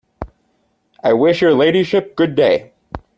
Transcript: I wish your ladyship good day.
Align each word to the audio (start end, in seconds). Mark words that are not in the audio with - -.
I 1.03 1.13
wish 1.13 1.41
your 1.43 1.53
ladyship 1.53 2.15
good 2.15 2.33
day. 2.33 2.73